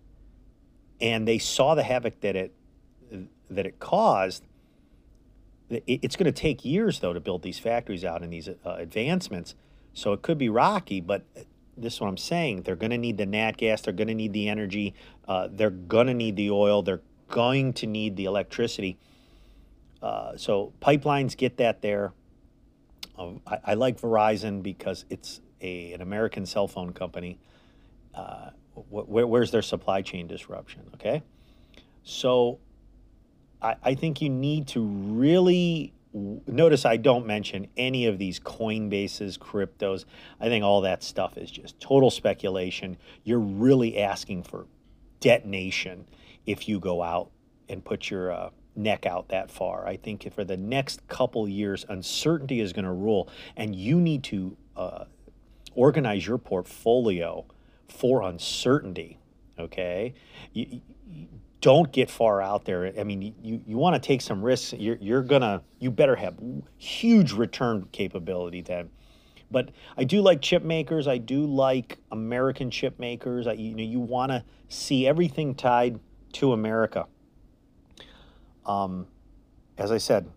[1.01, 2.53] and they saw the havoc that it
[3.49, 4.45] that it caused.
[5.71, 9.55] It's going to take years, though, to build these factories out and these uh, advancements.
[9.95, 11.25] So it could be rocky, but
[11.77, 12.63] this is what I'm saying.
[12.63, 13.83] They're going to need the nat gas.
[13.83, 14.95] They're going to need the energy.
[15.27, 16.83] Uh, they're going to need the oil.
[16.83, 18.99] They're going to need the electricity.
[20.03, 22.13] Uh, so pipelines get that there.
[23.19, 27.39] Um, I, I, like Verizon because it's a, an American cell phone company.
[28.15, 28.51] Uh,
[28.89, 30.83] where, where's their supply chain disruption?
[30.95, 31.23] Okay.
[32.03, 32.59] So
[33.61, 39.39] I, I think you need to really notice I don't mention any of these Coinbases,
[39.39, 40.05] cryptos.
[40.41, 42.97] I think all that stuff is just total speculation.
[43.25, 44.67] You're really asking for
[45.21, 46.07] detonation
[46.47, 47.31] if you go out
[47.69, 49.87] and put your uh, neck out that far.
[49.87, 54.25] I think for the next couple years, uncertainty is going to rule, and you need
[54.25, 55.05] to uh,
[55.75, 57.45] organize your portfolio
[57.89, 59.19] for uncertainty.
[59.59, 60.15] Okay,
[60.53, 60.81] you,
[61.63, 62.93] don't get far out there.
[62.99, 64.75] I mean, you, you want to take some risks.
[64.75, 66.35] You're, you're gonna you better have
[66.77, 68.91] huge return capability then.
[69.51, 71.07] But I do like chip makers.
[71.07, 73.47] I do like American chip makers.
[73.47, 76.01] I, you know, you want to see everything tied
[76.33, 77.07] to America.
[78.67, 79.07] Um,
[79.79, 80.29] as I said,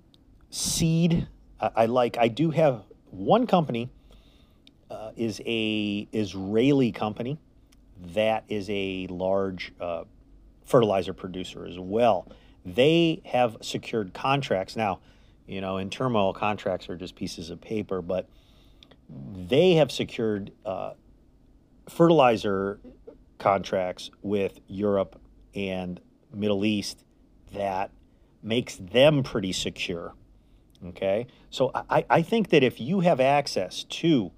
[0.52, 1.28] seed.
[1.60, 2.18] I, I like.
[2.20, 3.90] I do have one company.
[4.92, 7.40] Uh, is a Israeli company
[8.14, 10.04] that is a large uh,
[10.66, 12.32] fertilizer producer as well.
[12.66, 14.76] They have secured contracts.
[14.76, 15.00] Now,
[15.48, 18.28] you know, in turmoil, contracts are just pieces of paper, but
[19.10, 20.94] they have secured uh,
[21.88, 22.80] fertilizer
[23.38, 25.20] contracts with Europe
[25.54, 26.02] and
[26.34, 27.04] Middle East
[27.54, 27.92] that
[28.42, 30.14] makes them pretty secure.
[30.88, 31.28] Okay.
[31.50, 34.32] So I, I think that if you have access to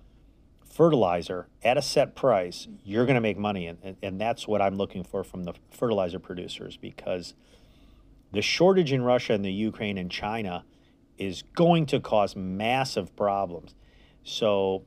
[0.78, 3.66] fertilizer at a set price, you're going to make money.
[3.66, 7.34] And, and that's what I'm looking for from the fertilizer producers because
[8.32, 10.64] the shortage in Russia and the Ukraine and China
[11.18, 13.74] is going to cause massive problems.
[14.24, 14.84] So,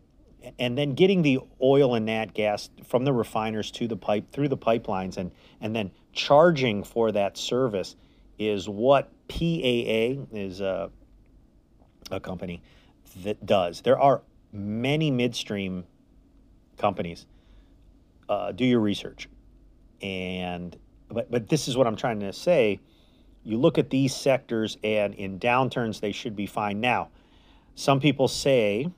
[0.61, 4.49] and then getting the oil and nat gas from the refiners to the pipe through
[4.49, 7.97] the pipelines and, and then charging for that service
[8.39, 10.93] is what PAA is a,
[12.13, 12.63] a company
[13.25, 13.81] that does.
[13.81, 14.23] There are
[14.53, 15.85] many midstream
[16.79, 17.27] companies.
[18.29, 19.29] Uh, do your research,
[20.03, 20.79] and
[21.09, 22.79] but but this is what I'm trying to say.
[23.43, 26.81] You look at these sectors, and in downturns they should be fine.
[26.81, 27.09] Now,
[27.75, 28.89] some people say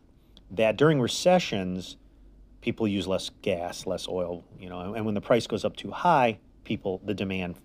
[0.51, 1.97] that during recessions,
[2.61, 5.91] people use less gas, less oil, you know, and when the price goes up too
[5.91, 7.57] high, people the demand,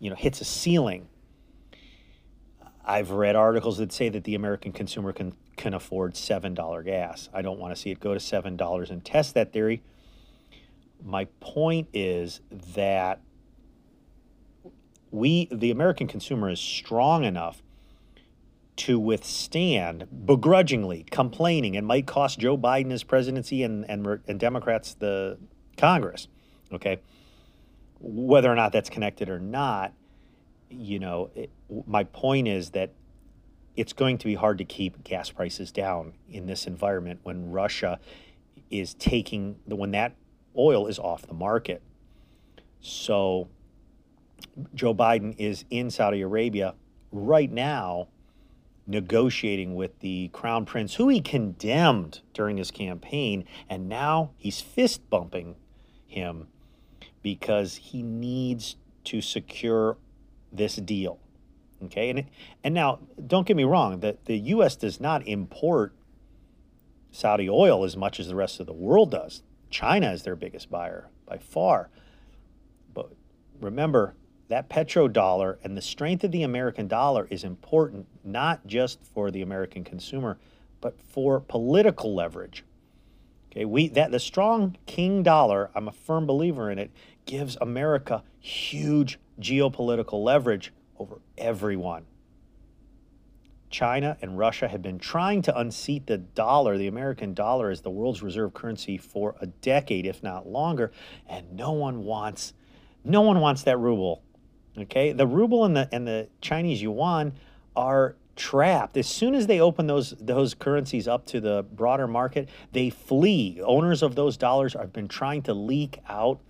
[0.00, 1.08] you know, hits a ceiling.
[2.84, 7.28] I've read articles that say that the American consumer can can afford $7 gas.
[7.32, 9.82] I don't want to see it go to $7 and test that theory.
[11.02, 13.20] My point is that
[15.10, 17.62] we the American consumer is strong enough
[18.76, 24.94] to withstand begrudgingly complaining it might cost Joe Biden his presidency and, and, and Democrats
[24.94, 25.38] the
[25.76, 26.26] Congress.
[26.72, 27.00] Okay.
[28.00, 29.92] Whether or not that's connected or not,
[30.78, 31.50] you know, it,
[31.86, 32.92] my point is that
[33.76, 37.98] it's going to be hard to keep gas prices down in this environment when Russia
[38.70, 40.14] is taking the when that
[40.56, 41.82] oil is off the market.
[42.80, 43.48] So
[44.74, 46.74] Joe Biden is in Saudi Arabia
[47.10, 48.08] right now
[48.86, 55.08] negotiating with the crown prince, who he condemned during his campaign, and now he's fist
[55.08, 55.56] bumping
[56.06, 56.48] him
[57.22, 59.96] because he needs to secure
[60.54, 61.18] this deal.
[61.84, 62.24] Okay, and
[62.62, 64.76] and now don't get me wrong that the U.S.
[64.76, 65.92] does not import
[67.10, 69.42] Saudi oil as much as the rest of the world does.
[69.70, 71.90] China is their biggest buyer by far.
[72.92, 73.10] But
[73.60, 74.14] remember,
[74.48, 79.42] that petrodollar and the strength of the American dollar is important not just for the
[79.42, 80.38] American consumer,
[80.80, 82.64] but for political leverage.
[83.50, 86.90] Okay, we that the strong king dollar, I'm a firm believer in it,
[87.26, 92.04] gives America huge geopolitical leverage over everyone.
[93.70, 97.90] China and Russia have been trying to unseat the dollar, the American dollar, as the
[97.90, 100.92] world's reserve currency for a decade, if not longer,
[101.28, 102.52] and no one wants,
[103.02, 104.22] no one wants that ruble
[104.76, 107.32] Okay, the ruble and the and the Chinese yuan
[107.76, 108.96] are trapped.
[108.96, 113.60] As soon as they open those those currencies up to the broader market, they flee.
[113.62, 116.40] Owners of those dollars have been trying to leak out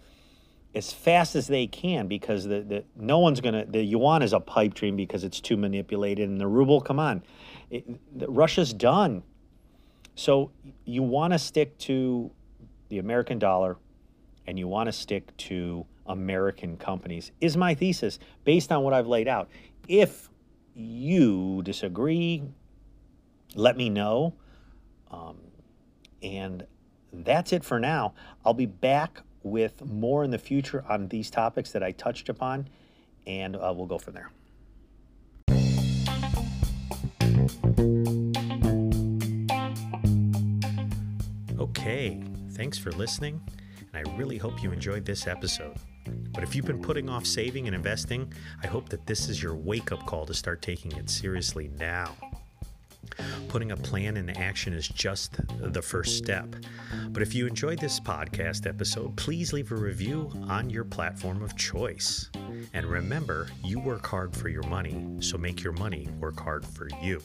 [0.75, 4.41] as fast as they can because the, the no one's gonna the yuan is a
[4.41, 7.23] pipe dream because it's too manipulated and the ruble come on
[7.71, 7.85] it,
[8.19, 9.23] the, russia's done
[10.15, 10.51] so
[10.85, 12.31] you want to stick to
[12.89, 13.77] the american dollar
[14.47, 19.07] and you want to stick to American companies, is my thesis based on what I've
[19.07, 19.49] laid out.
[19.89, 20.29] If
[20.75, 22.43] you disagree,
[23.55, 24.35] let me know.
[25.11, 25.39] Um,
[26.23, 26.67] and
[27.13, 28.15] that's it for now.
[28.45, 32.69] I'll be back with more in the future on these topics that I touched upon,
[33.27, 34.31] and uh, we'll go from there.
[41.61, 42.21] Okay,
[42.53, 43.41] thanks for listening,
[43.93, 45.77] and I really hope you enjoyed this episode.
[46.33, 48.33] But if you've been putting off saving and investing,
[48.63, 52.15] I hope that this is your wake up call to start taking it seriously now.
[53.49, 56.55] Putting a plan into action is just the first step.
[57.09, 61.57] But if you enjoyed this podcast episode, please leave a review on your platform of
[61.57, 62.31] choice.
[62.73, 66.89] And remember, you work hard for your money, so make your money work hard for
[67.03, 67.23] you.